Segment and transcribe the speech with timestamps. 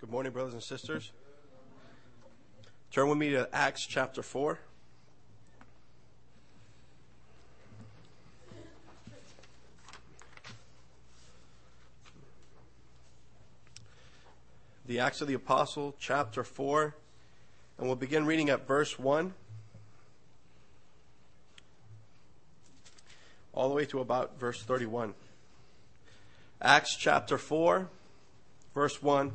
[0.00, 1.12] Good morning, brothers and sisters.
[2.90, 4.58] Turn with me to Acts chapter 4.
[14.86, 16.94] The Acts of the Apostle, chapter 4.
[17.76, 19.34] And we'll begin reading at verse 1
[23.52, 25.12] all the way to about verse 31.
[26.62, 27.90] Acts chapter 4,
[28.72, 29.32] verse 1.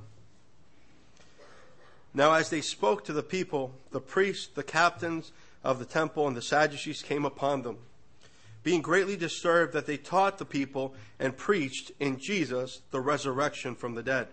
[2.16, 5.34] Now, as they spoke to the people, the priests, the captains
[5.66, 7.78] of the temple, and the Sadducees came upon them,
[8.64, 13.96] being greatly disturbed that they taught the people and preached in Jesus the resurrection from
[13.96, 14.30] the dead.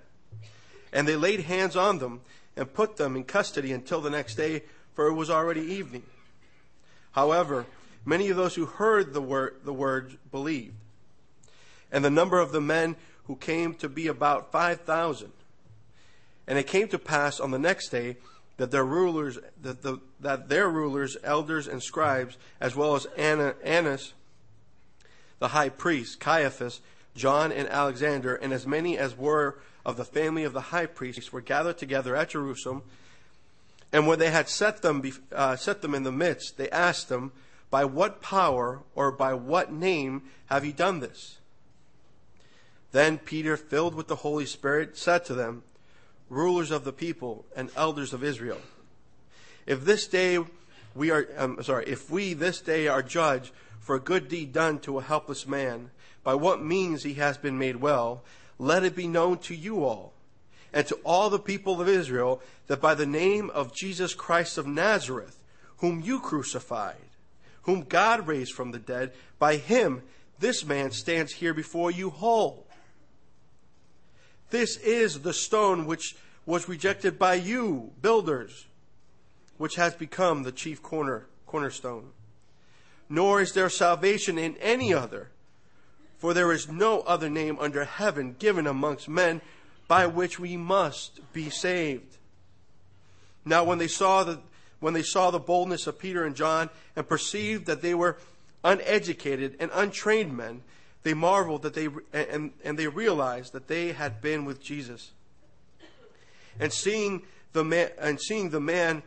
[0.93, 2.21] And they laid hands on them
[2.57, 4.62] and put them in custody until the next day,
[4.95, 6.05] for it was already evening.
[7.11, 7.67] However,
[8.05, 10.75] many of those who heard the word, the word believed.
[11.91, 15.33] And the number of the men who came to be about 5,000.
[16.47, 18.17] And it came to pass on the next day
[18.57, 23.55] that their rulers, that, the, that their rulers, elders, and scribes, as well as Anna,
[23.65, 24.12] Annas,
[25.39, 26.81] the high priest, Caiaphas,
[27.15, 31.33] John, and Alexander, and as many as were of the family of the high priest,
[31.33, 32.83] were gathered together at Jerusalem.
[33.93, 37.33] And when they had set them, uh, set them in the midst, they asked them,
[37.71, 41.39] By what power or by what name have you done this?
[42.93, 45.62] Then Peter, filled with the Holy Spirit, said to them,
[46.28, 48.61] rulers of the people and elders of Israel.
[49.67, 50.39] If this day
[50.95, 54.78] we are, um, sorry, if we this day are judged for a good deed done
[54.81, 55.91] to a helpless man,
[56.25, 58.23] by what means he has been made well,
[58.59, 60.12] let it be known to you all
[60.73, 64.67] and to all the people of Israel that by the name of Jesus Christ of
[64.67, 65.39] Nazareth,
[65.78, 66.97] whom you crucified,
[67.62, 70.03] whom God raised from the dead, by him
[70.39, 72.62] this man stands here before you whole.
[74.53, 76.14] This is the stone which
[76.45, 78.67] was rejected by you, builders,
[79.56, 82.11] which has become the chief corner, cornerstone.
[83.09, 85.31] Nor is there salvation in any other,
[86.19, 89.41] for there is no other name under heaven given amongst men
[89.88, 92.19] by which we must be saved.
[93.47, 94.41] Now when they saw the
[94.81, 98.19] when they saw the boldness of Peter and John and perceived that they were
[98.62, 100.62] uneducated and untrained men,
[101.03, 105.11] they marveled that they and, and they realized that they had been with Jesus.
[106.61, 109.03] And seeing the man, and seeing the man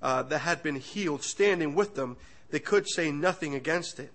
[0.00, 2.16] uh, that had been healed standing with them,
[2.50, 4.12] they could say nothing against it.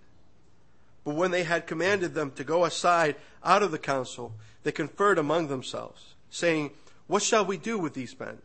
[1.04, 5.18] But when they had commanded them to go aside out of the council, they conferred
[5.18, 6.72] among themselves, saying,
[7.08, 8.40] What shall we do with these men?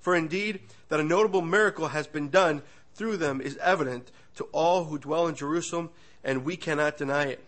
[0.00, 2.62] For indeed, that a notable miracle has been done
[2.94, 5.90] through them is evident to all who dwell in Jerusalem,
[6.22, 7.44] and we cannot deny it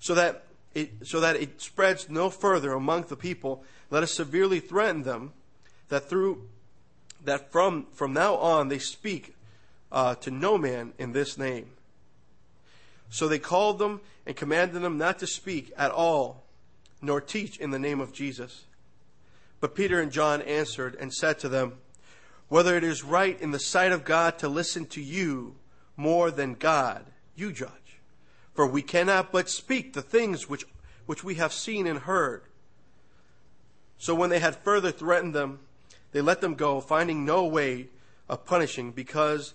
[0.00, 0.44] so that
[0.74, 5.32] it, so that it spreads no further among the people, let us severely threaten them
[5.88, 6.48] that through
[7.24, 9.36] that from from now on they speak
[9.92, 11.70] uh, to no man in this name.
[13.10, 16.44] So they called them and commanded them not to speak at all,
[17.02, 18.64] nor teach in the name of Jesus.
[19.58, 21.74] But Peter and John answered and said to them,
[22.48, 25.56] Whether it is right in the sight of God to listen to you
[25.96, 27.70] more than God, you judge.
[28.60, 30.66] For we cannot but speak the things which,
[31.06, 32.42] which we have seen and heard.
[33.96, 35.60] So when they had further threatened them,
[36.12, 37.88] they let them go, finding no way
[38.28, 39.54] of punishing because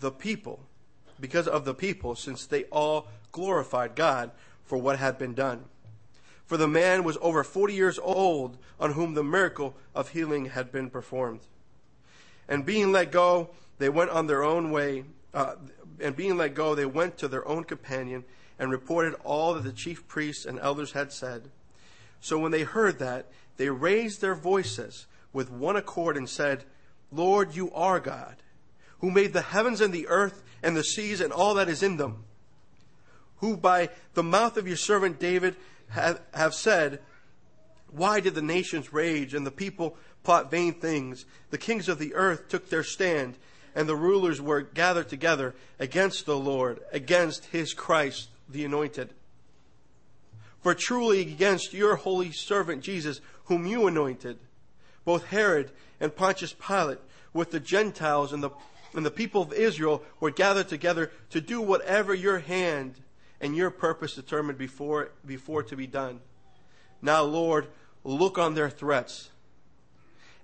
[0.00, 0.60] the people,
[1.18, 4.30] because of the people, since they all glorified God
[4.66, 5.64] for what had been done.
[6.44, 10.70] For the man was over 40 years old on whom the miracle of healing had
[10.70, 11.40] been performed.
[12.46, 15.54] And being let go, they went on their own way, uh,
[16.00, 18.24] and being let go, they went to their own companion
[18.58, 21.50] and reported all that the chief priests and elders had said.
[22.20, 26.64] So when they heard that, they raised their voices with one accord and said,
[27.12, 28.36] Lord, you are God,
[29.00, 31.96] who made the heavens and the earth and the seas and all that is in
[31.96, 32.24] them,
[33.36, 35.56] who by the mouth of your servant David
[35.90, 37.00] have, have said,
[37.90, 41.26] Why did the nations rage and the people plot vain things?
[41.50, 43.36] The kings of the earth took their stand
[43.74, 49.10] and the rulers were gathered together against the Lord, against his Christ, the anointed.
[50.62, 54.38] For truly against your holy servant Jesus, whom you anointed,
[55.04, 57.00] both Herod and Pontius Pilate,
[57.32, 58.50] with the Gentiles and the,
[58.94, 62.94] and the people of Israel, were gathered together to do whatever your hand
[63.40, 66.20] and your purpose determined before, before to be done.
[67.02, 67.66] Now, Lord,
[68.04, 69.30] look on their threats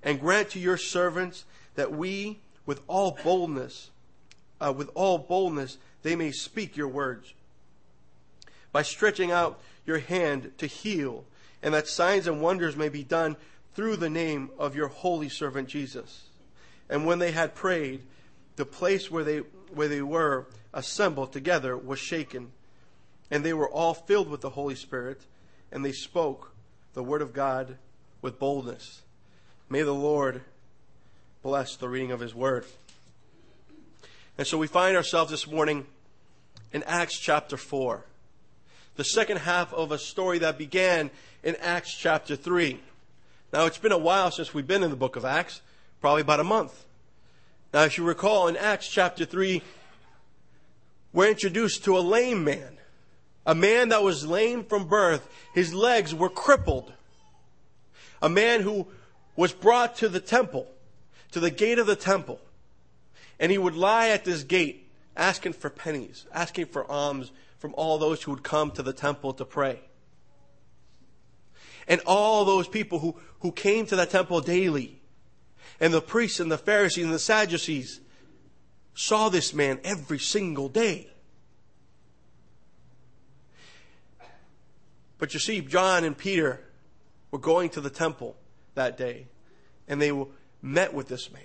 [0.02, 1.44] and grant to your servants
[1.76, 2.40] that we
[2.70, 3.90] with all boldness,
[4.60, 7.34] uh, with all boldness, they may speak your words.
[8.70, 11.24] By stretching out your hand to heal,
[11.64, 13.34] and that signs and wonders may be done
[13.74, 16.26] through the name of your holy servant Jesus.
[16.88, 18.02] And when they had prayed,
[18.54, 19.38] the place where they,
[19.74, 22.52] where they were assembled together was shaken,
[23.32, 25.22] and they were all filled with the Holy Spirit,
[25.72, 26.54] and they spoke
[26.94, 27.78] the word of God
[28.22, 29.02] with boldness.
[29.68, 30.42] May the Lord
[31.42, 32.66] bless the reading of his word.
[34.36, 35.86] And so we find ourselves this morning
[36.72, 38.04] in Acts chapter 4,
[38.96, 41.10] the second half of a story that began
[41.42, 42.78] in Acts chapter 3.
[43.52, 45.62] Now, it's been a while since we've been in the book of Acts,
[46.00, 46.84] probably about a month.
[47.72, 49.62] Now, if you recall, in Acts chapter 3,
[51.12, 52.76] we're introduced to a lame man.
[53.46, 55.26] A man that was lame from birth.
[55.54, 56.92] His legs were crippled.
[58.20, 58.86] A man who
[59.34, 60.68] was brought to the temple,
[61.32, 62.40] to the gate of the temple.
[63.38, 67.98] And he would lie at this gate asking for pennies, asking for alms from all
[67.98, 69.80] those who would come to the temple to pray.
[71.86, 75.00] And all those people who, who came to that temple daily,
[75.80, 78.00] and the priests and the Pharisees and the Sadducees,
[78.94, 81.08] saw this man every single day.
[85.18, 86.60] But you see, John and Peter
[87.30, 88.36] were going to the temple
[88.74, 89.26] that day,
[89.86, 90.12] and they
[90.62, 91.42] met with this man.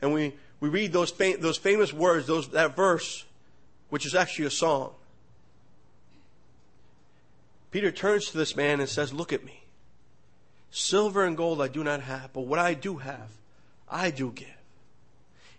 [0.00, 3.24] And we, we read those, fam- those famous words, those, that verse,
[3.90, 4.92] which is actually a song.
[7.70, 9.62] Peter turns to this man and says, Look at me.
[10.70, 13.28] Silver and gold I do not have, but what I do have,
[13.88, 14.48] I do give.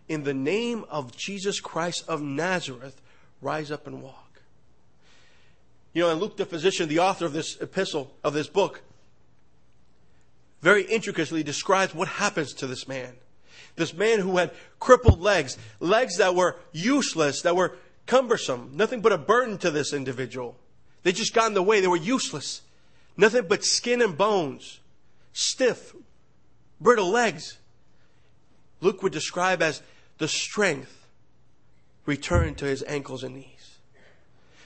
[0.08, 3.00] In the name of Jesus Christ of Nazareth,
[3.42, 4.42] rise up and walk.
[5.94, 8.82] You know, and Luke the physician, the author of this epistle, of this book,
[10.64, 13.14] very intricately describes what happens to this man.
[13.76, 17.76] This man who had crippled legs, legs that were useless, that were
[18.06, 20.56] cumbersome, nothing but a burden to this individual.
[21.04, 21.82] They just got in the way.
[21.82, 22.62] They were useless.
[23.18, 24.80] Nothing but skin and bones,
[25.34, 25.94] stiff,
[26.80, 27.58] brittle legs.
[28.80, 29.82] Luke would describe as
[30.18, 31.08] the strength
[32.06, 33.80] returned to his ankles and knees.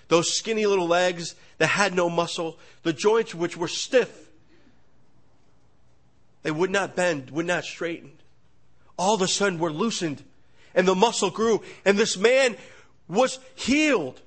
[0.09, 4.26] Those skinny little legs that had no muscle, the joints which were stiff,
[6.47, 8.13] they would not bend, would not straighten.
[8.97, 10.23] All of a sudden were loosened
[10.73, 12.55] and the muscle grew and this man
[13.09, 14.21] was healed.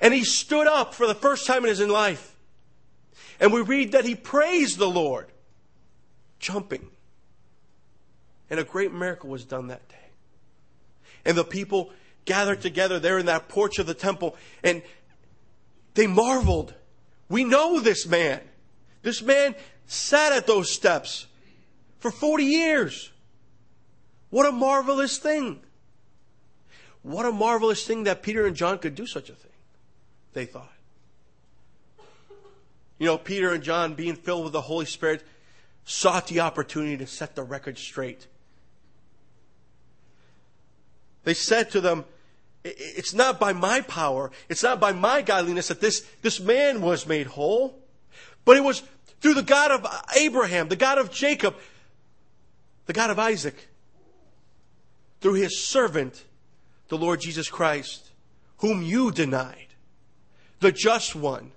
[0.00, 2.34] And he stood up for the first time in his life.
[3.38, 5.28] And we read that he praised the Lord,
[6.40, 6.90] jumping.
[8.50, 9.94] And a great miracle was done that day.
[11.24, 11.92] And the people
[12.24, 14.34] gathered together there in that porch of the temple
[14.64, 14.82] and
[15.94, 16.74] they marveled.
[17.28, 18.40] We know this man.
[19.02, 19.54] This man
[19.86, 21.25] sat at those steps
[22.10, 23.10] for 40 years.
[24.30, 25.60] What a marvelous thing.
[27.02, 29.50] What a marvelous thing that Peter and John could do such a thing
[30.32, 30.72] they thought.
[32.98, 35.26] You know, Peter and John, being filled with the Holy Spirit,
[35.84, 38.26] sought the opportunity to set the record straight.
[41.24, 42.04] They said to them,
[42.64, 47.04] It's not by my power, it's not by my godliness that this, this man was
[47.06, 47.78] made whole,
[48.44, 48.82] but it was
[49.20, 49.86] through the God of
[50.16, 51.56] Abraham, the God of Jacob,
[52.86, 53.68] the God of Isaac,
[55.20, 56.24] through his servant,
[56.88, 58.10] the Lord Jesus Christ,
[58.58, 59.66] whom you denied
[60.60, 61.52] the just one,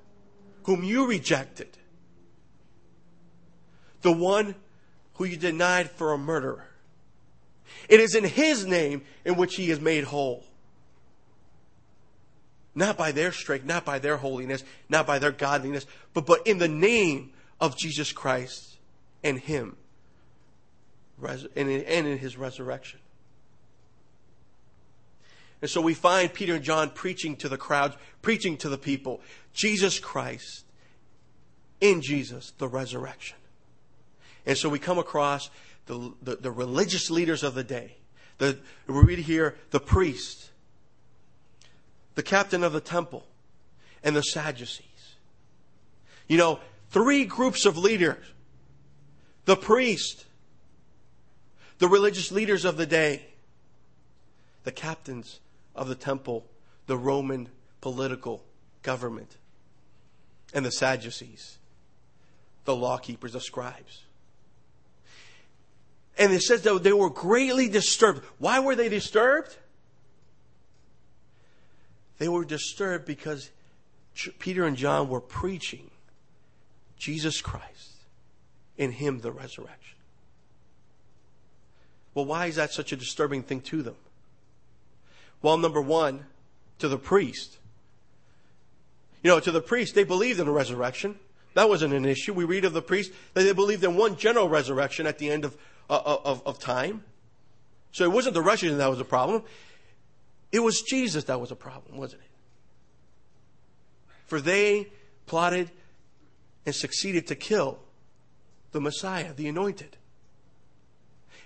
[0.63, 1.69] whom you rejected,
[4.01, 4.55] the one
[5.15, 6.65] who you denied for a murderer.
[7.87, 10.43] It is in his name in which he is made whole.
[12.75, 16.57] Not by their strength, not by their holiness, not by their godliness, but, but in
[16.57, 18.77] the name of Jesus Christ
[19.23, 19.75] and him
[21.23, 22.99] and in his resurrection.
[25.61, 29.21] And so we find Peter and John preaching to the crowds, preaching to the people.
[29.53, 30.63] Jesus Christ,
[31.81, 33.37] in Jesus, the resurrection.
[34.45, 35.49] And so we come across
[35.85, 37.97] the, the, the religious leaders of the day.
[38.37, 38.57] The,
[38.87, 40.49] we read here the priest,
[42.15, 43.25] the captain of the temple,
[44.01, 44.85] and the Sadducees.
[46.27, 46.59] You know,
[46.89, 48.25] three groups of leaders
[49.45, 50.25] the priest,
[51.79, 53.25] the religious leaders of the day,
[54.63, 55.39] the captains
[55.75, 56.45] of the temple,
[56.87, 57.49] the Roman
[57.81, 58.43] political
[58.83, 59.37] government,
[60.53, 61.57] and the Sadducees,
[62.65, 64.03] the law keepers, the scribes.
[66.17, 68.25] And it says that they were greatly disturbed.
[68.39, 69.55] Why were they disturbed?
[72.17, 73.49] They were disturbed because
[74.39, 75.89] Peter and John were preaching
[76.97, 77.93] Jesus Christ,
[78.77, 79.98] in Him the resurrection.
[82.13, 83.95] Well, why is that such a disturbing thing to them?
[85.41, 86.25] Well, number one,
[86.79, 87.57] to the priest.
[89.23, 91.19] You know, to the priest, they believed in the resurrection.
[91.53, 92.33] That wasn't an issue.
[92.33, 95.45] We read of the priest that they believed in one general resurrection at the end
[95.45, 95.57] of,
[95.89, 97.03] uh, of, of time.
[97.91, 99.43] So it wasn't the resurrection that was a problem.
[100.51, 102.29] It was Jesus that was a problem, wasn't it?
[104.25, 104.87] For they
[105.25, 105.71] plotted
[106.65, 107.79] and succeeded to kill
[108.71, 109.97] the Messiah, the anointed.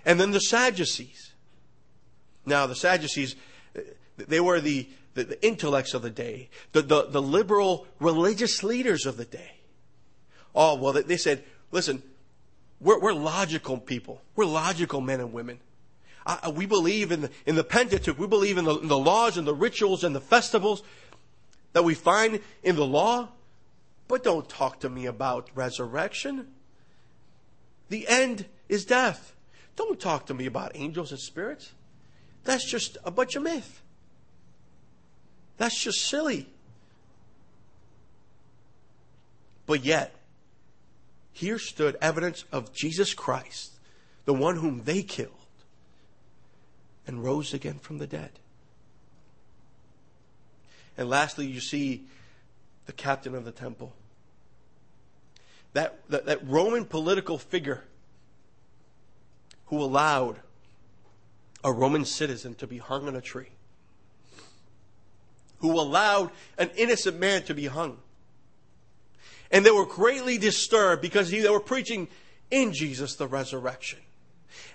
[0.04, 1.32] And then the Sadducees.
[2.46, 3.36] Now, the Sadducees,
[4.16, 9.06] they were the, the, the intellects of the day, the, the, the, liberal religious leaders
[9.06, 9.60] of the day.
[10.54, 11.42] Oh, well, they said,
[11.72, 12.02] listen,
[12.80, 14.20] we're, we're logical people.
[14.36, 15.60] We're logical men and women.
[16.26, 18.18] Uh, we believe in the, in the Pentateuch.
[18.18, 20.82] We believe in the, in the laws and the rituals and the festivals
[21.72, 23.28] that we find in the law.
[24.08, 26.48] But don't talk to me about resurrection.
[27.88, 29.33] The end is death.
[29.76, 31.72] Don't talk to me about angels and spirits.
[32.44, 33.80] That's just a bunch of myth.
[35.56, 36.48] That's just silly.
[39.66, 40.14] But yet,
[41.32, 43.72] here stood evidence of Jesus Christ,
[44.24, 45.30] the one whom they killed,
[47.06, 48.30] and rose again from the dead.
[50.96, 52.04] And lastly, you see
[52.86, 53.92] the captain of the temple.
[55.72, 57.82] That, that, that Roman political figure
[59.66, 60.36] who allowed
[61.62, 63.50] a Roman citizen to be hung on a tree,
[65.58, 67.98] who allowed an innocent man to be hung.
[69.50, 72.08] And they were greatly disturbed because they were preaching
[72.50, 74.00] in Jesus the resurrection.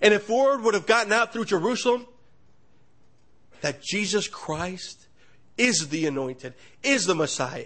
[0.02, 2.08] And if word would have gotten out through Jerusalem
[3.62, 5.08] that Jesus Christ
[5.58, 7.66] is the anointed, is the Messiah,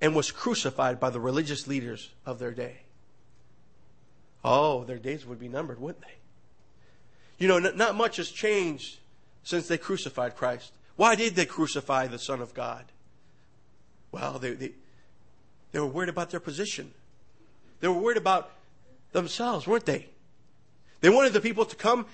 [0.00, 2.82] and was crucified by the religious leaders of their day.
[4.44, 6.19] Oh, their days would be numbered, wouldn't they?
[7.40, 8.98] You know, not much has changed
[9.42, 10.72] since they crucified Christ.
[10.96, 12.84] Why did they crucify the Son of God?
[14.12, 14.72] Well, they, they,
[15.72, 16.92] they were worried about their position.
[17.80, 18.50] They were worried about
[19.12, 20.06] themselves, weren't they?
[21.00, 22.04] They wanted the people to come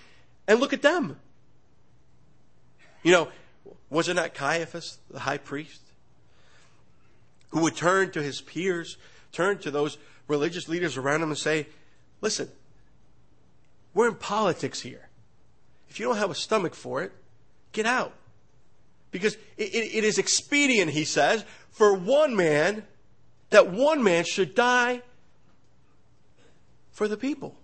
[0.47, 1.18] and look at them.
[3.02, 3.28] You know,
[3.90, 5.80] was it not Caiaphas, the high priest,
[7.50, 8.97] who would turn to his peers,
[9.33, 11.66] turn to those religious leaders around him and say,
[12.21, 12.49] listen,
[13.92, 15.05] we're in politics here.
[15.88, 17.12] If you don't have a stomach for it,
[17.73, 18.12] get out.
[19.11, 22.85] Because it, it, it is expedient, he says, for one man,
[23.50, 25.02] that one man should die
[26.90, 27.57] for the people.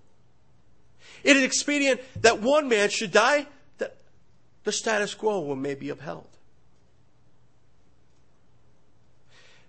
[1.25, 3.47] It is expedient that one man should die
[3.79, 3.97] that
[4.65, 6.29] the status quo may be upheld.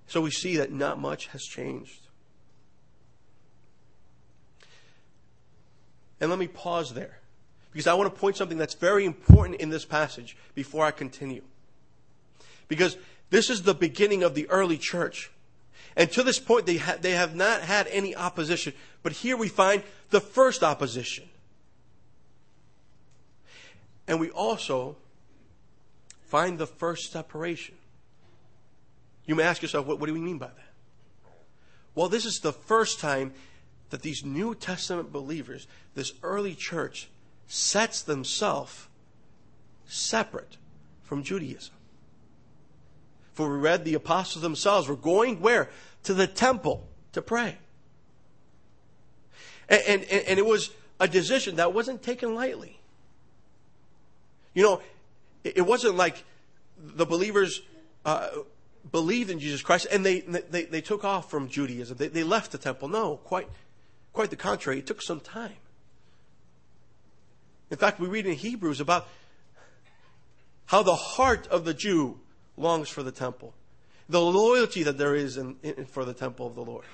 [0.07, 1.99] So we see that not much has changed.
[6.19, 7.19] And let me pause there
[7.73, 11.41] because I want to point something that's very important in this passage before I continue.
[12.67, 12.95] Because
[13.31, 15.31] this is the beginning of the early church.
[15.95, 18.73] And to this point, they, ha- they have not had any opposition.
[19.01, 21.25] But here we find the first opposition.
[24.07, 24.97] And we also
[26.27, 27.75] find the first separation.
[29.25, 30.71] You may ask yourself, what, what do we mean by that?
[31.95, 33.33] Well, this is the first time
[33.89, 37.07] that these New Testament believers, this early church,
[37.53, 38.87] sets themselves
[39.85, 40.57] separate
[41.03, 41.75] from Judaism.
[43.33, 45.69] For we read the apostles themselves were going where?
[46.03, 47.57] To the temple to pray.
[49.69, 52.79] And, and, and it was a decision that wasn't taken lightly.
[54.55, 54.81] You know,
[55.43, 56.23] it wasn't like
[56.77, 57.61] the believers
[58.03, 58.29] uh,
[58.91, 61.97] believed in Jesus Christ and they, they, they took off from Judaism.
[61.97, 62.87] They, they left the temple.
[62.87, 63.47] No, quite,
[64.11, 64.79] quite the contrary.
[64.79, 65.53] It took some time.
[67.73, 69.07] In fact, we read in Hebrews about
[70.67, 72.19] how the heart of the Jew
[72.55, 73.55] longs for the temple,
[74.07, 76.85] the loyalty that there is in, in, for the temple of the Lord.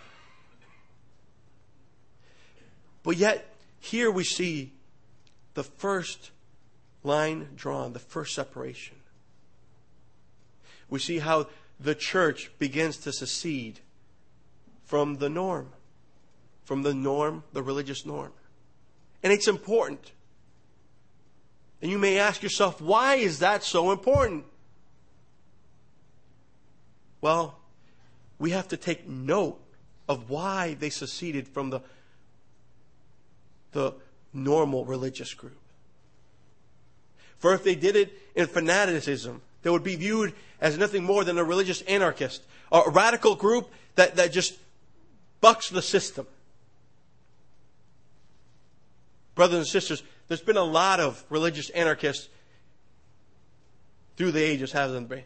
[3.04, 4.72] But yet, here we see
[5.54, 6.32] the first
[7.04, 8.96] line drawn, the first separation.
[10.90, 13.82] We see how the church begins to secede
[14.86, 15.74] from the norm,
[16.64, 18.32] from the norm, the religious norm.
[19.22, 20.14] And it's important.
[21.82, 24.46] And you may ask yourself, why is that so important?
[27.22, 27.58] Well,
[28.38, 29.60] we have to take note
[30.08, 31.82] of why they seceded from the,
[33.72, 33.94] the
[34.34, 35.58] normal religious group.
[37.38, 41.38] For if they did it in fanaticism, they would be viewed as nothing more than
[41.38, 44.58] a religious anarchist, a radical group that, that just
[45.42, 46.28] bucks the system.
[49.36, 52.30] Brothers and sisters, there's been a lot of religious anarchists
[54.16, 55.24] through the ages, hasn't there?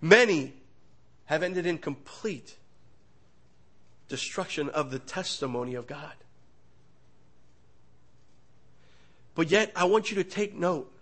[0.00, 0.52] Many
[1.24, 2.56] have ended in complete
[4.08, 6.12] destruction of the testimony of God.
[9.34, 10.92] But yet, I want you to take note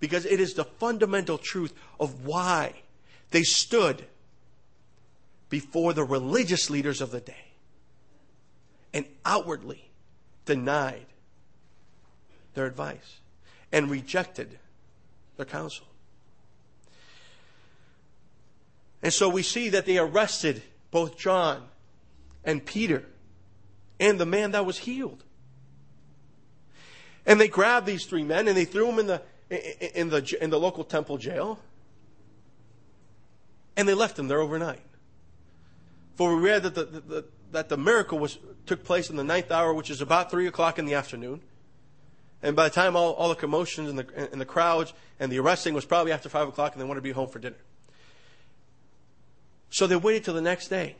[0.00, 2.74] because it is the fundamental truth of why
[3.30, 4.04] they stood
[5.48, 7.52] before the religious leaders of the day
[8.92, 9.90] and outwardly
[10.44, 11.06] denied
[12.54, 13.20] their advice
[13.72, 14.58] and rejected
[15.36, 15.86] their counsel.
[19.02, 21.62] And so we see that they arrested both John
[22.44, 23.04] and Peter
[23.98, 25.24] and the man that was healed.
[27.26, 29.22] And they grabbed these three men and they threw them in the,
[29.98, 31.58] in the, in the local temple jail.
[33.76, 34.82] And they left them there overnight.
[36.16, 39.50] For we read that the, the, that the miracle was, took place in the ninth
[39.50, 41.40] hour, which is about three o'clock in the afternoon.
[42.42, 45.38] And by the time all, all the commotions and the, and the crowds and the
[45.38, 47.56] arresting was probably after five o'clock and they wanted to be home for dinner.
[49.68, 50.96] So they waited till the next day.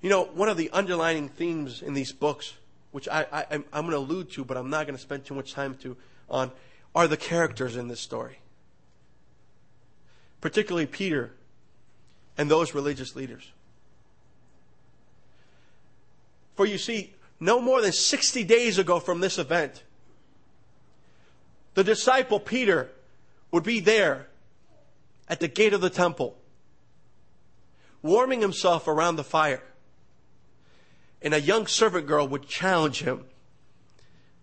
[0.00, 2.52] You know, one of the underlining themes in these books,
[2.92, 5.34] which I, I, am going to allude to, but I'm not going to spend too
[5.34, 5.96] much time to
[6.28, 6.52] on,
[6.94, 8.38] are the characters in this story.
[10.42, 11.32] Particularly Peter
[12.36, 13.50] and those religious leaders.
[16.54, 17.14] For you see,
[17.44, 19.82] no more than 60 days ago from this event,
[21.74, 22.90] the disciple Peter
[23.50, 24.28] would be there
[25.28, 26.38] at the gate of the temple,
[28.00, 29.62] warming himself around the fire.
[31.20, 33.26] And a young servant girl would challenge him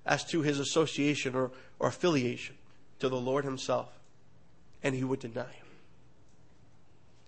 [0.06, 2.56] as to his association or, or affiliation
[3.00, 3.90] to the Lord himself.
[4.84, 5.68] And he would deny him.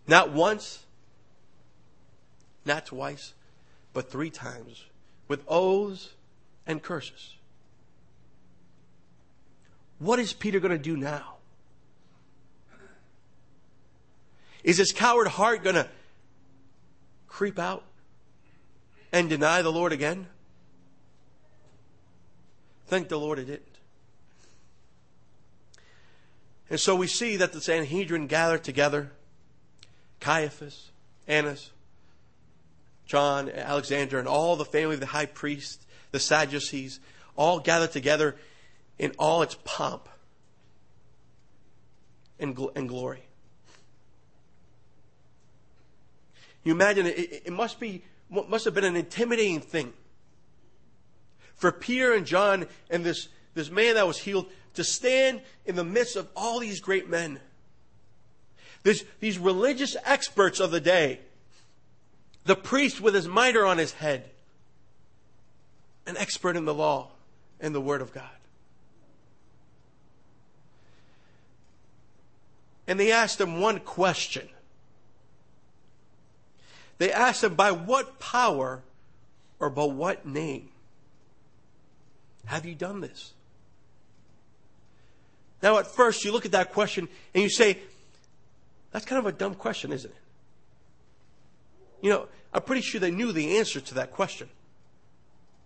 [0.08, 0.86] Not once,
[2.64, 3.34] not twice,
[3.92, 4.84] but three times
[5.28, 6.10] with oaths
[6.66, 7.36] and curses.
[10.00, 11.36] What is Peter going to do now?
[14.64, 15.88] Is his coward heart going to
[17.28, 17.84] creep out
[19.12, 20.28] and deny the Lord again?
[22.88, 23.74] Thank the Lord it didn't.
[26.70, 29.12] And so we see that the Sanhedrin gathered together
[30.20, 30.92] Caiaphas,
[31.28, 31.72] Annas,
[33.06, 37.00] John, Alexander, and all the family of the high priest, the Sadducees,
[37.36, 38.36] all gathered together
[38.98, 40.08] in all its pomp
[42.40, 43.24] and, gl- and glory.
[46.64, 49.94] You imagine it, it must be must have been an intimidating thing
[51.56, 55.84] for Peter and John and this, this man that was healed to stand in the
[55.84, 57.40] midst of all these great men.
[58.82, 61.20] This, these religious experts of the day.
[62.46, 64.30] The priest with his mitre on his head.
[66.06, 67.12] An expert in the law
[67.60, 68.30] and the Word of God.
[72.88, 74.50] And they asked him one question.
[76.98, 78.82] They asked him, By what power
[79.60, 80.70] or by what name
[82.46, 83.32] have you done this?
[85.62, 87.78] Now, at first, you look at that question and you say,
[88.92, 90.23] That's kind of a dumb question, isn't it?
[92.04, 94.50] You know, I'm pretty sure they knew the answer to that question.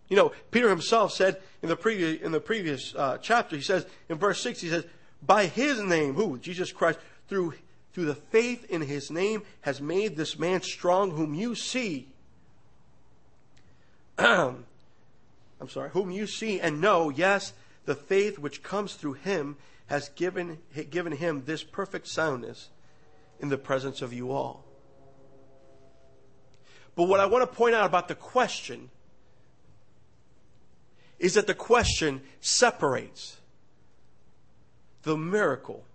[0.08, 3.86] You know, Peter himself said in the previous, in the previous uh, chapter, he says,
[4.08, 4.86] in verse 6, he says,
[5.26, 6.38] By his name, who?
[6.38, 7.56] Jesus Christ, through
[7.98, 12.08] through the faith in his name, has made this man strong, whom you see.
[14.20, 14.66] I'm
[15.68, 17.54] sorry, whom you see and know, yes,
[17.86, 20.60] the faith which comes through him has given,
[20.92, 22.70] given him this perfect soundness
[23.40, 24.67] in the presence of you all.
[26.98, 28.90] But what I want to point out about the question
[31.20, 33.38] is that the question separates
[35.04, 35.86] the miracle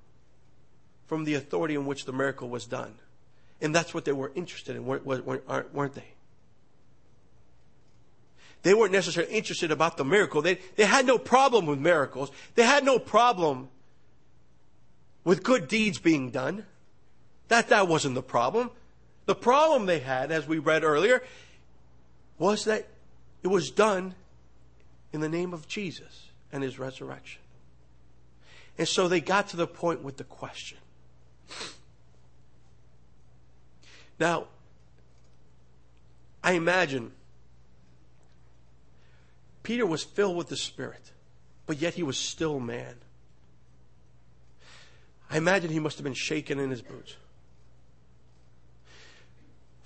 [1.06, 2.94] from the authority in which the miracle was done.
[3.60, 6.04] And that's what they were interested in, weren't they?
[8.62, 10.40] They weren't necessarily interested about the miracle.
[10.40, 12.30] They, they had no problem with miracles.
[12.54, 13.70] They had no problem
[15.24, 16.64] with good deeds being done.
[17.48, 18.70] That, that wasn't the problem.
[19.26, 21.22] The problem they had, as we read earlier,
[22.38, 22.88] was that
[23.42, 24.14] it was done
[25.12, 27.40] in the name of Jesus and his resurrection.
[28.78, 30.78] And so they got to the point with the question
[34.22, 34.46] now,
[36.44, 37.10] I imagine
[39.64, 41.10] Peter was filled with the Spirit,
[41.66, 42.94] but yet he was still man.
[45.28, 47.16] I imagine he must have been shaken in his boots.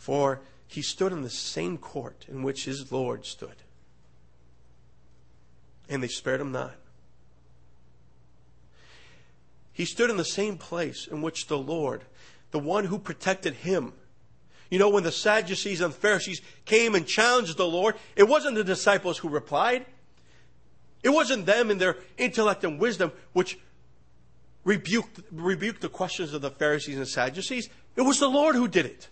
[0.06, 3.56] For he stood in the same court in which his Lord stood.
[5.88, 6.76] And they spared him not.
[9.72, 12.02] He stood in the same place in which the Lord,
[12.52, 13.94] the one who protected him,
[14.70, 18.62] You know, when the Sadducees and Pharisees came and challenged the Lord, it wasn't the
[18.62, 19.86] disciples who replied.
[21.02, 23.58] It wasn't them in their intellect and wisdom which
[24.62, 27.68] rebuked, rebuked the questions of the Pharisees and Sadducees.
[27.96, 29.08] It was the Lord who did it.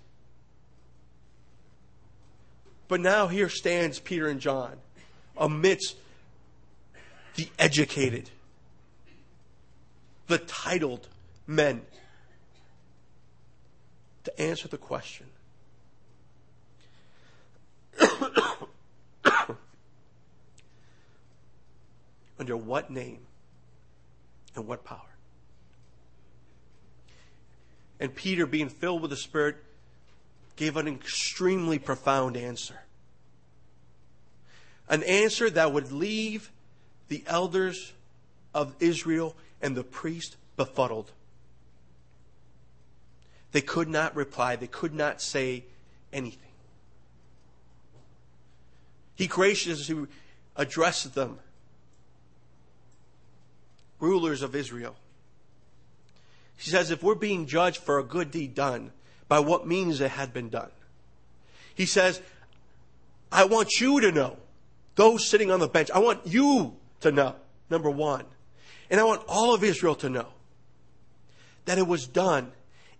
[2.88, 4.77] But now here stands Peter and John
[5.37, 5.97] amidst
[7.37, 8.31] the educated,
[10.27, 11.09] the titled
[11.47, 11.83] men
[14.25, 15.27] to answer the question
[22.38, 23.27] under what name
[24.55, 25.01] and what power?
[28.01, 29.57] And Peter, being filled with the Spirit,
[30.57, 32.81] gave an extremely profound answer.
[34.88, 36.51] An answer that would leave
[37.09, 37.93] the elders
[38.55, 41.11] of Israel and the priest befuddled.
[43.53, 45.64] They could not reply, they could not say
[46.12, 46.40] anything.
[49.14, 50.07] He graciously
[50.57, 51.38] addressed them,
[54.01, 54.97] rulers of Israel.
[56.57, 58.93] He says, if we're being judged for a good deed done,
[59.29, 60.71] by what means it had been done.
[61.75, 62.21] He says,
[63.33, 64.37] I want you to know,
[64.95, 67.35] those sitting on the bench, I want you to know,
[67.69, 68.25] number one.
[68.91, 70.29] And I want all of Israel to know
[71.65, 72.53] that it was done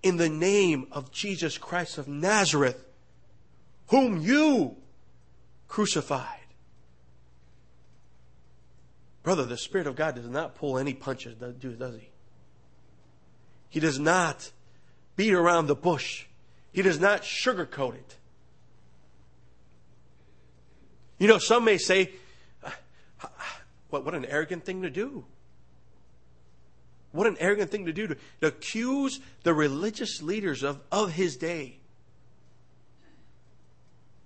[0.03, 2.85] in the name of Jesus Christ of Nazareth,
[3.89, 4.77] whom you
[5.69, 6.41] crucified.
[9.23, 12.11] Brother, the Spirit of God does not pull any punches, does he?
[13.71, 14.51] He does not
[15.16, 16.27] beat around the bush.
[16.72, 18.16] He does not sugarcoat it.
[21.18, 22.11] You know, some may say,
[22.62, 22.70] uh,
[23.90, 25.24] what, what an arrogant thing to do.
[27.12, 31.37] What an arrogant thing to do to, to accuse the religious leaders of, of his
[31.37, 31.79] day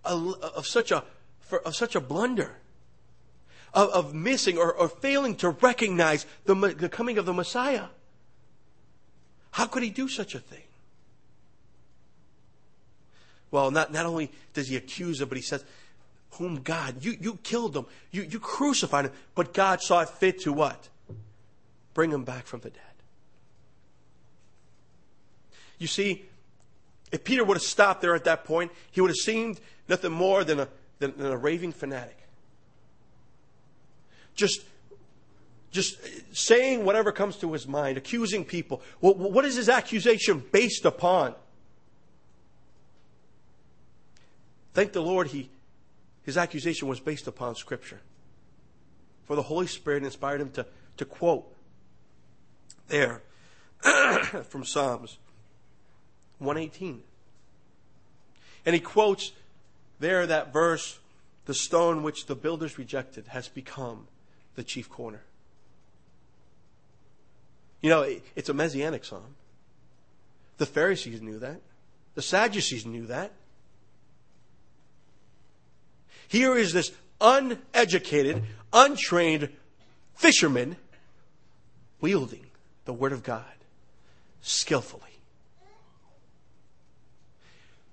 [0.08, 1.04] of, of such a
[1.40, 2.58] for, of such a blunder,
[3.72, 7.86] of, of missing or, or failing to recognize the, the coming of the Messiah.
[9.52, 10.62] How could he do such a thing?
[13.50, 15.64] Well, not, not only does he accuse them, but he says,
[16.32, 20.40] whom God, you, you killed them, you, you crucified him, but God saw it fit
[20.42, 20.88] to what?
[21.94, 22.82] Bring him back from the dead.
[25.78, 26.24] You see,
[27.10, 30.44] if Peter would have stopped there at that point, he would have seemed nothing more
[30.44, 32.18] than a, than, than a raving fanatic.
[34.34, 34.60] Just,
[35.70, 35.98] just
[36.36, 38.82] saying whatever comes to his mind, accusing people.
[39.00, 41.34] Well, what is his accusation based upon?
[44.78, 45.50] Thank the Lord, he,
[46.22, 47.98] his accusation was based upon Scripture.
[49.24, 50.66] For the Holy Spirit inspired him to,
[50.98, 51.52] to quote
[52.86, 53.20] there
[54.48, 55.18] from Psalms
[56.38, 57.02] 118.
[58.64, 59.32] And he quotes
[59.98, 61.00] there that verse
[61.46, 64.06] the stone which the builders rejected has become
[64.54, 65.22] the chief corner.
[67.82, 68.02] You know,
[68.36, 69.34] it's a messianic psalm.
[70.58, 71.62] The Pharisees knew that.
[72.14, 73.32] The Sadducees knew that.
[76.28, 79.48] Here is this uneducated, untrained
[80.14, 80.76] fisherman
[82.00, 82.46] wielding
[82.84, 83.44] the Word of God
[84.40, 85.02] skillfully,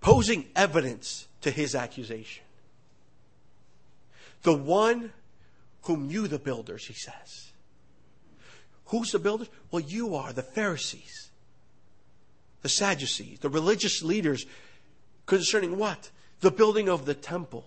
[0.01, 2.43] posing evidence to his accusation.
[4.43, 5.11] The one
[5.83, 7.51] whom you, the builders, he says.
[8.85, 9.49] Who's the builders?
[9.71, 11.31] Well, you are the Pharisees,
[12.61, 14.45] the Sadducees, the religious leaders
[15.25, 16.11] concerning what?
[16.41, 17.65] The building of the temple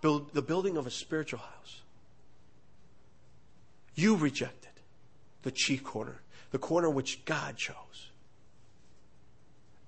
[0.00, 1.82] build, the building of a spiritual house.
[3.94, 4.70] You rejected
[5.42, 8.10] the chief corner, the corner which God chose,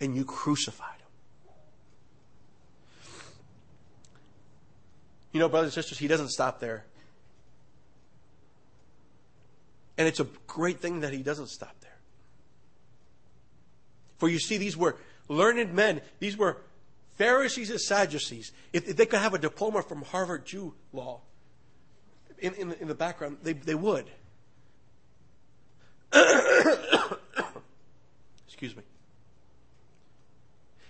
[0.01, 1.55] and you crucified him.
[5.33, 6.85] You know, brothers and sisters, he doesn't stop there.
[9.96, 11.90] And it's a great thing that he doesn't stop there.
[14.18, 14.96] For you see, these were
[15.29, 16.59] learned men, these were
[17.23, 21.21] Pharisees and Sadducees, if, if they could have a diploma from Harvard Jew law
[22.41, 24.11] in, in, in the background, they, they would.
[28.49, 28.83] Excuse me.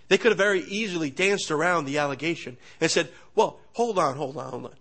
[0.08, 4.38] They could have very easily danced around the allegation and said, well, hold on, hold
[4.38, 4.74] on, hold on.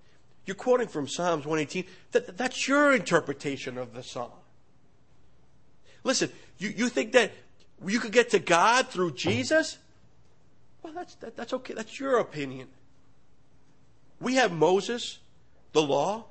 [0.45, 1.83] You're quoting from Psalms 118.
[2.13, 4.31] That, that's your interpretation of the psalm.
[6.05, 7.33] Listen, you, you think that
[7.85, 9.77] you could get to God through Jesus?
[10.83, 11.73] Well, that's, that, that's okay.
[11.73, 12.67] That's your opinion.
[14.19, 15.19] We have Moses,
[15.73, 16.25] the law,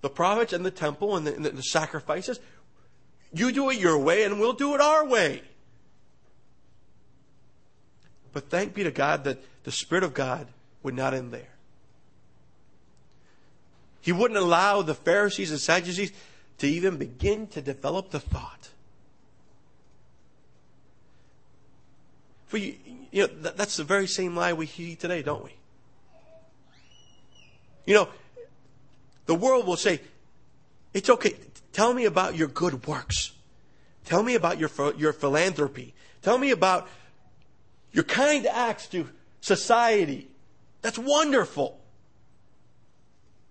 [0.00, 2.40] the prophets, and the temple, and the, and the sacrifices.
[3.32, 5.42] You do it your way, and we'll do it our way.
[8.32, 10.48] But thank be to God that the Spirit of God
[10.82, 11.48] would not end there.
[14.00, 16.12] He wouldn't allow the Pharisees and Sadducees
[16.58, 18.70] to even begin to develop the thought.
[22.46, 22.74] For you,
[23.12, 25.54] you know, that, that's the very same lie we hear today, don't we?
[27.86, 28.08] You know,
[29.26, 30.00] the world will say,
[30.94, 31.36] it's okay.
[31.72, 33.32] Tell me about your good works.
[34.04, 35.94] Tell me about your, your philanthropy.
[36.22, 36.88] Tell me about
[37.92, 39.08] your kind acts to
[39.40, 40.28] society.
[40.80, 41.78] That's wonderful.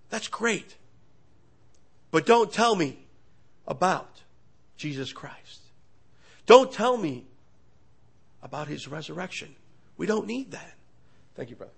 [0.10, 0.76] That's great.
[2.10, 3.06] But don't tell me
[3.68, 4.22] about
[4.76, 5.62] Jesus Christ.
[6.46, 7.26] Don't tell me
[8.44, 9.56] about his resurrection.
[9.98, 10.76] We don't need that.
[11.36, 11.72] Thank you, brother.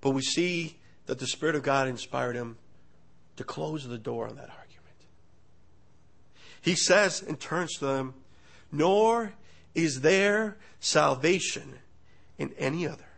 [0.00, 2.58] But we see that the Spirit of God inspired him
[3.36, 4.96] to close the door on that argument.
[6.60, 8.14] He says and turns to them,
[8.70, 9.32] Nor
[9.74, 11.78] is there salvation
[12.38, 13.08] in any other,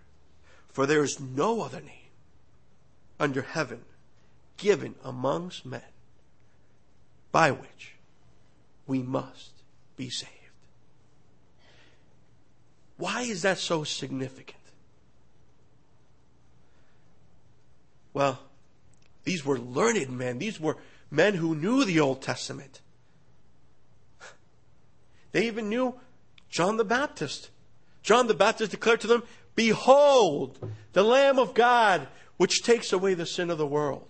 [0.69, 2.11] for there is no other name
[3.19, 3.81] under heaven
[4.59, 5.81] given amongst men
[7.33, 7.95] by which
[8.87, 9.53] we must
[9.97, 10.33] be saved.
[12.97, 14.59] Why is that so significant?
[18.13, 18.41] Well,
[19.25, 20.39] these were learned men.
[20.39, 20.77] These were
[21.11, 22.81] men who knew the Old Testament.
[25.33, 25.95] They even knew
[26.49, 27.51] John the Baptist.
[28.03, 29.23] John the Baptist declared to them,
[29.55, 30.59] Behold,
[30.95, 34.08] the Lamb of God, which takes away the sin of the world.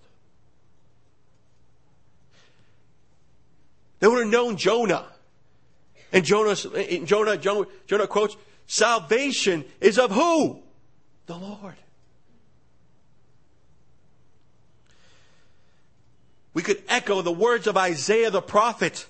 [4.00, 5.06] They would have known Jonah.
[6.12, 10.62] And Jonah, Jonah, Jonah, Jonah quotes, Salvation is of who?
[11.26, 11.76] The Lord.
[16.54, 19.06] We could echo the words of Isaiah the prophet.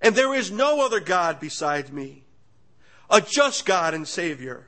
[0.00, 2.22] And there is no other God besides me,
[3.10, 4.66] a just God and Savior.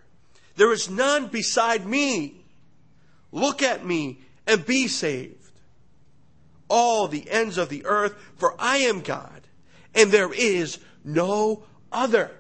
[0.56, 2.44] There is none beside me.
[3.30, 5.38] Look at me and be saved.
[6.68, 9.42] All the ends of the earth, for I am God,
[9.94, 12.31] and there is no other.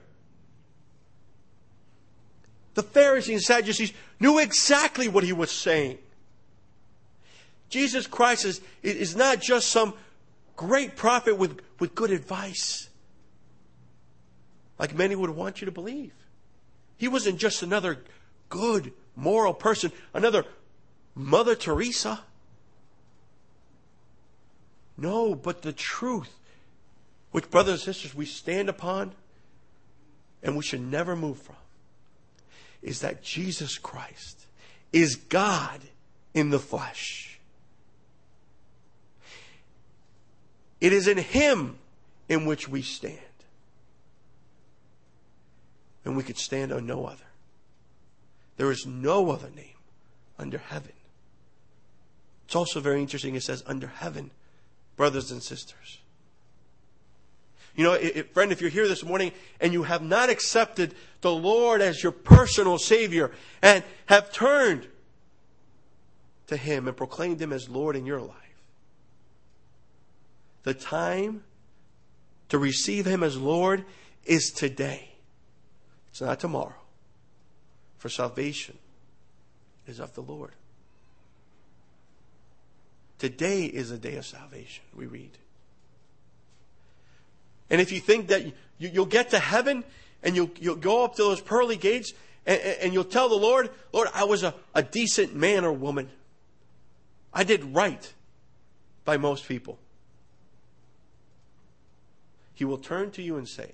[2.74, 5.98] The Pharisees and Sadducees knew exactly what he was saying.
[7.68, 9.94] Jesus Christ is, is not just some
[10.56, 12.88] great prophet with, with good advice,
[14.78, 16.12] like many would want you to believe.
[16.96, 18.04] He wasn't just another
[18.48, 20.44] good, moral person, another
[21.14, 22.20] Mother Teresa.
[24.98, 26.34] No, but the truth,
[27.30, 29.12] which, brothers and sisters, we stand upon
[30.42, 31.56] and we should never move from,
[32.82, 34.46] is that Jesus Christ
[34.92, 35.80] is God
[36.34, 37.38] in the flesh.
[40.80, 41.78] It is in Him
[42.28, 43.18] in which we stand.
[46.04, 47.24] And we could stand on no other.
[48.56, 49.76] There is no other name
[50.38, 50.92] under heaven.
[52.46, 53.34] It's also very interesting.
[53.34, 54.30] It says under heaven,
[54.98, 56.00] brothers and sisters.
[57.74, 59.30] You know, if, friend, if you're here this morning
[59.60, 63.30] and you have not accepted the Lord as your personal Savior
[63.62, 64.88] and have turned
[66.48, 68.34] to Him and proclaimed Him as Lord in your life,
[70.64, 71.44] the time
[72.48, 73.84] to receive Him as Lord
[74.24, 75.12] is today.
[76.10, 76.74] It's not tomorrow.
[77.98, 78.76] For salvation
[79.86, 80.52] is of the Lord.
[83.18, 85.36] Today is a day of salvation, we read.
[87.70, 88.44] And if you think that
[88.78, 89.84] you, will get to heaven
[90.22, 92.12] and you'll, you'll go up to those pearly gates
[92.46, 96.08] and, and you'll tell the Lord, Lord, I was a, a decent man or woman.
[97.34, 98.12] I did right
[99.04, 99.78] by most people
[102.58, 103.70] he will turn to you and say,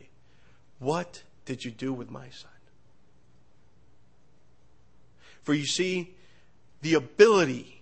[0.78, 2.50] What did you do with my son?
[5.42, 6.12] For you see,
[6.82, 7.73] the ability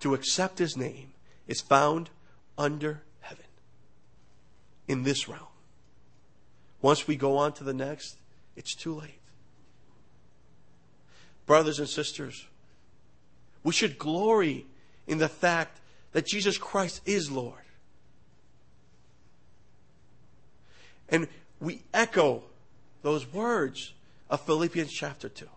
[0.00, 1.12] to accept his name
[1.46, 2.10] is found
[2.56, 3.44] under heaven,
[4.86, 5.46] in this realm.
[6.80, 8.16] Once we go on to the next,
[8.56, 9.20] it's too late.
[11.46, 12.46] Brothers and sisters,
[13.64, 14.66] we should glory
[15.06, 15.80] in the fact
[16.12, 17.54] that Jesus Christ is Lord.
[21.08, 21.26] And
[21.60, 22.42] we echo
[23.02, 23.94] those words
[24.28, 25.48] of Philippians chapter 2.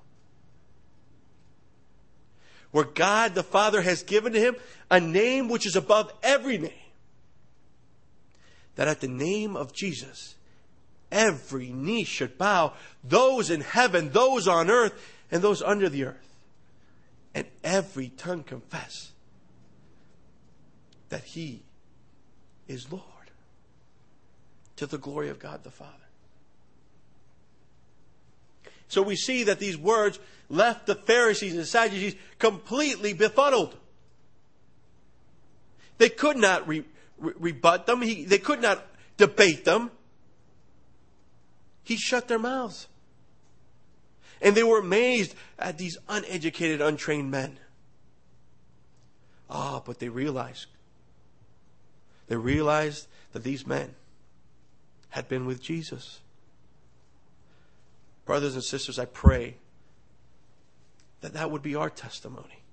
[2.71, 4.55] Where God the Father has given to him
[4.89, 6.71] a name which is above every name.
[8.75, 10.35] That at the name of Jesus,
[11.11, 14.93] every knee should bow, those in heaven, those on earth,
[15.29, 16.35] and those under the earth.
[17.35, 19.11] And every tongue confess
[21.09, 21.63] that he
[22.67, 23.03] is Lord
[24.77, 25.91] to the glory of God the Father.
[28.91, 33.77] So we see that these words left the Pharisees and the Sadducees completely befuddled.
[35.97, 36.83] They could not re-
[37.17, 38.01] re- rebut them.
[38.01, 39.91] He, they could not debate them.
[41.85, 42.89] He shut their mouths.
[44.41, 47.59] And they were amazed at these uneducated, untrained men.
[49.49, 50.65] Ah, oh, but they realized.
[52.27, 53.95] They realized that these men
[55.11, 56.19] had been with Jesus.
[58.25, 59.57] Brothers and sisters, I pray
[61.21, 62.63] that that would be our testimony.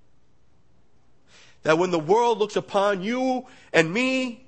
[1.62, 4.46] That when the world looks upon you and me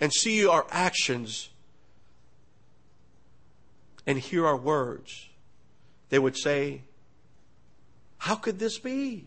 [0.00, 1.50] and see our actions
[4.06, 5.28] and hear our words,
[6.08, 6.82] they would say,
[8.18, 9.26] How could this be?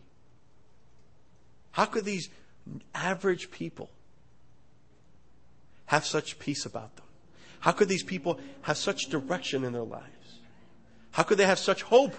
[1.72, 2.30] How could these
[2.94, 3.90] average people
[5.86, 7.06] have such peace about them?
[7.62, 10.40] How could these people have such direction in their lives?
[11.12, 12.16] How could they have such hope?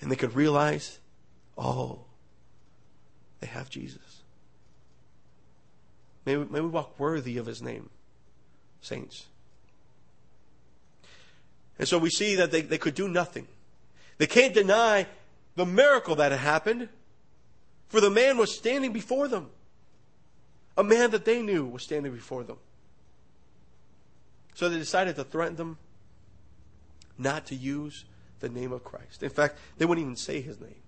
[0.00, 0.98] And they could realize,
[1.56, 2.00] oh,
[3.40, 4.22] they have Jesus.
[6.26, 7.88] May we, may we walk worthy of his name,
[8.82, 9.26] saints.
[11.78, 13.48] And so we see that they, they could do nothing.
[14.18, 15.06] They can't deny
[15.56, 16.90] the miracle that had happened,
[17.88, 19.48] for the man was standing before them.
[20.76, 22.58] A man that they knew was standing before them.
[24.54, 25.78] So they decided to threaten them
[27.18, 28.04] not to use
[28.40, 29.22] the name of Christ.
[29.22, 30.82] In fact, they wouldn't even say his name.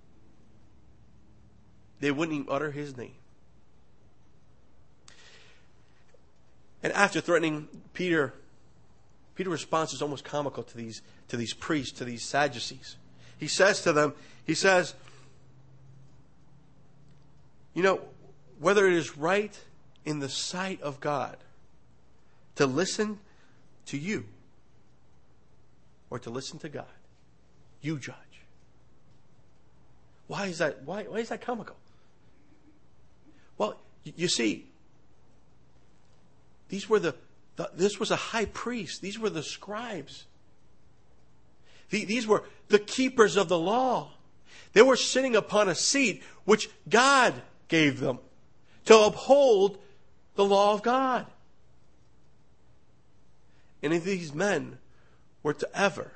[2.01, 3.15] They wouldn't even utter his name.
[6.83, 8.35] And after threatening Peter,
[9.35, 12.97] Peter's response is almost comical to these, to these priests, to these Sadducees.
[13.39, 14.13] He says to them,
[14.45, 14.95] he says,
[17.73, 18.01] you know,
[18.61, 19.59] whether it is right
[20.05, 21.39] in the sight of God
[22.57, 23.19] to listen
[23.87, 24.25] to you
[26.11, 26.87] or to listen to God.
[27.81, 28.17] You judge.
[30.27, 30.83] Why is that?
[30.85, 31.77] Why, why is that comical?
[33.59, 34.67] Well, you see,
[36.69, 37.15] these were the,
[37.57, 39.03] the, this was a high priest.
[39.03, 40.25] These were the scribes.
[41.91, 44.11] The, these were the keepers of the law.
[44.73, 47.35] They were sitting upon a seat which God
[47.69, 48.19] gave them
[48.87, 49.79] to uphold
[50.35, 51.27] the law of God.
[53.85, 54.79] And if these men
[55.43, 56.11] were to ever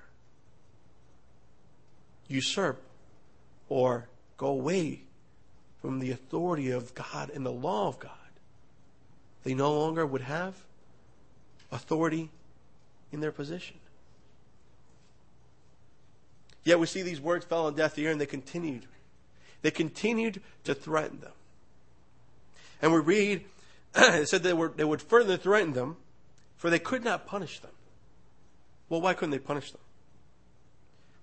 [2.26, 2.82] usurp
[3.68, 5.02] or go away
[5.82, 8.12] from the authority of God and the law of God,
[9.44, 10.54] they no longer would have
[11.70, 12.30] authority
[13.12, 13.76] in their position.
[16.64, 18.86] Yet we see these words fell on deaf ear and they continued.
[19.60, 21.32] They continued to threaten them.
[22.80, 23.44] And we read,
[23.94, 25.98] it said they, were, they would further threaten them
[26.58, 27.70] for they could not punish them.
[28.88, 29.80] Well, why couldn't they punish them?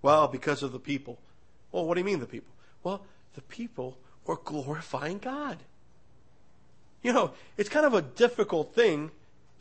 [0.02, 1.20] Well, because of the people.
[1.72, 2.54] Well, what do you mean the people?
[2.84, 3.02] Well,
[3.36, 5.58] the people were glorifying God.
[7.04, 9.12] You know, it's kind of a difficult thing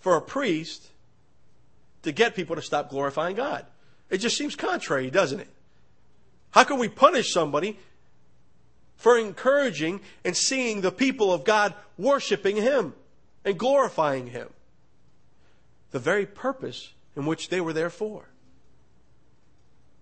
[0.00, 0.86] for a priest
[2.02, 3.66] to get people to stop glorifying God.
[4.10, 5.48] It just seems contrary, doesn't it?
[6.52, 7.78] How can we punish somebody
[8.96, 12.94] for encouraging and seeing the people of God worshiping Him
[13.44, 14.48] and glorifying Him?
[15.94, 18.28] The very purpose in which they were there for.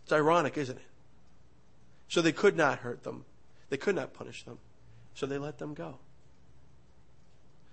[0.04, 0.84] It's ironic, isn't it?
[2.08, 3.26] So they could not hurt them,
[3.68, 4.56] they could not punish them,
[5.12, 5.98] so they let them go.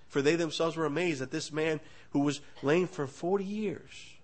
[0.10, 1.80] For they themselves were amazed that this man
[2.10, 4.18] who was lame for 40 years,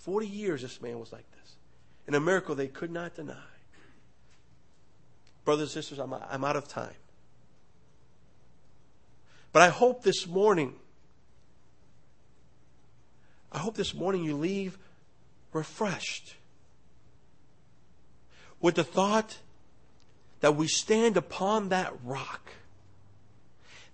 [0.00, 1.54] 40 years this man was like this,
[2.06, 3.34] and a miracle they could not deny.
[5.46, 6.92] Brothers and sisters, I'm, I'm out of time.
[9.54, 10.74] But I hope this morning
[13.52, 14.78] I hope this morning you leave
[15.52, 16.34] refreshed
[18.60, 19.38] with the thought
[20.40, 22.50] that we stand upon that rock,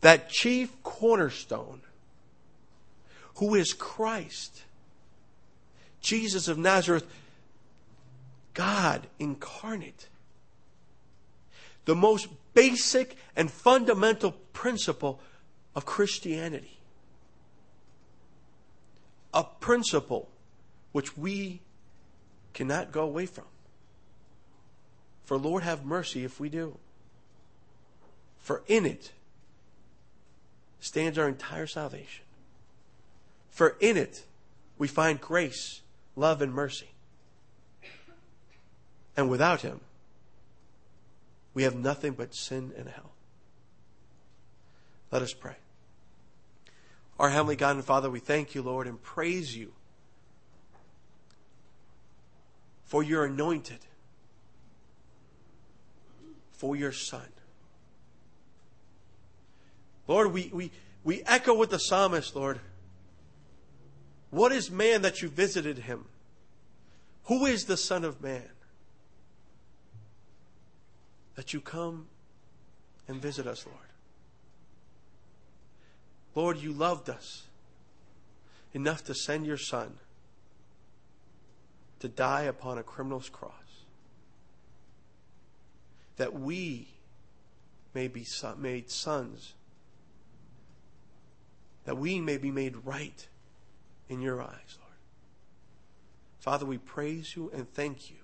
[0.01, 1.83] that chief cornerstone,
[3.37, 4.63] who is Christ,
[6.01, 7.07] Jesus of Nazareth,
[8.55, 10.09] God incarnate.
[11.85, 15.21] The most basic and fundamental principle
[15.75, 16.79] of Christianity
[19.33, 20.29] a principle
[20.93, 21.61] which we
[22.55, 23.45] cannot go away from.
[25.25, 26.79] For Lord have mercy if we do.
[28.39, 29.13] For in it
[30.81, 32.25] stands our entire salvation.
[33.51, 34.25] For in it
[34.79, 35.81] we find grace,
[36.17, 36.89] love, and mercy.
[39.17, 39.81] And without Him,
[41.55, 43.13] we have nothing but sin and hell.
[45.11, 45.57] Let us pray.
[47.19, 49.73] Our Heavenly God and Father, we thank you, Lord, and praise you
[52.85, 53.79] for your anointed,
[56.51, 57.27] for your Son.
[60.09, 60.71] Lord, we, we,
[61.05, 62.61] we echo with the psalmist, Lord.
[64.31, 66.07] What is man that you visited him?
[67.25, 68.49] Who is the Son of Man?
[71.35, 72.09] That you come
[73.09, 73.92] and visit us, Lord.
[76.35, 77.45] Lord, you loved us
[78.73, 79.99] enough to send your Son
[82.01, 83.53] to die upon a criminal's cross.
[86.17, 86.89] That we
[87.95, 88.27] may be
[88.59, 89.55] made sons.
[91.85, 93.27] That we may be made right
[94.09, 94.93] in your eyes, Lord.
[96.41, 98.17] Father, we praise you and thank you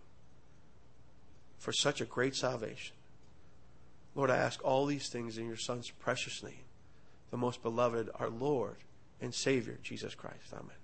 [1.59, 2.97] for such a great salvation.
[4.15, 6.65] Lord, I ask all these things in your Son's precious name,
[7.31, 8.77] the most beloved, our Lord
[9.21, 10.53] and Savior, Jesus Christ.
[10.53, 10.77] Amen.